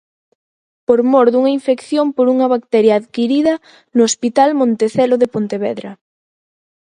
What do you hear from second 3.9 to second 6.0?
no Hospital Montecelo de Pontevedra.